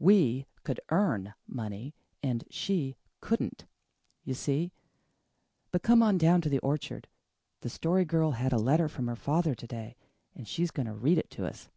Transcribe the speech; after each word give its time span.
"We 0.00 0.44
COULD 0.64 0.80
earn 0.88 1.34
money 1.46 1.94
and 2.20 2.42
she 2.50 2.96
COULDN'T. 3.20 3.64
You 4.24 4.34
see? 4.34 4.72
But 5.70 5.84
come 5.84 6.02
on 6.02 6.18
down 6.18 6.40
to 6.40 6.48
the 6.48 6.58
orchard. 6.58 7.06
The 7.60 7.68
Story 7.70 8.04
Girl 8.04 8.32
had 8.32 8.52
a 8.52 8.58
letter 8.58 8.88
from 8.88 9.06
her 9.06 9.14
father 9.14 9.54
to 9.54 9.66
day 9.68 9.94
and 10.34 10.48
she's 10.48 10.72
going 10.72 10.86
to 10.86 10.94
read 10.94 11.16
it 11.18 11.30
to 11.30 11.46
us." 11.46 11.68